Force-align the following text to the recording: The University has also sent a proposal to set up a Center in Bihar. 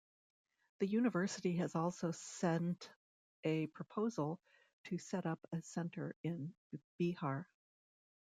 The 0.79 0.87
University 0.87 1.57
has 1.57 1.75
also 1.75 2.09
sent 2.09 2.89
a 3.43 3.67
proposal 3.67 4.41
to 4.85 4.97
set 4.97 5.27
up 5.27 5.37
a 5.53 5.61
Center 5.61 6.15
in 6.23 6.55
Bihar. 6.99 7.45